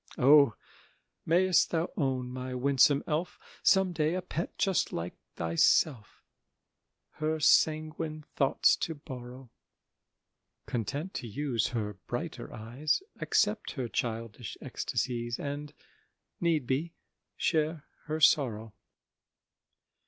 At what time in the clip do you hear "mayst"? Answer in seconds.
1.27-1.69